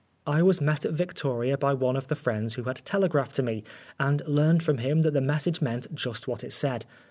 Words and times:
I 0.25 0.41
was 0.41 0.59
met 0.61 0.83
at 0.83 0.93
Victoria, 0.93 1.59
by 1.59 1.75
one 1.75 1.95
of 1.95 2.07
the 2.07 2.15
friends 2.15 2.55
who 2.55 2.63
had 2.63 2.83
telegraphed 2.83 3.35
to 3.35 3.43
me, 3.43 3.63
and 3.99 4.23
learned 4.27 4.63
from 4.63 4.79
him 4.79 5.03
that 5.03 5.13
the 5.13 5.21
message 5.21 5.61
meant 5.61 5.93
just 5.93 6.27
what 6.27 6.43
it 6.43 6.53
said. 6.53 6.87